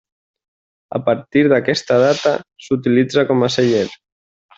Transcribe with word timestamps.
A 0.99 1.01
partir 1.09 1.43
d'aquesta 1.53 1.97
data 2.05 2.31
s'utilitzà 2.69 3.25
com 3.33 3.47
a 3.49 3.51
celler. 3.59 3.85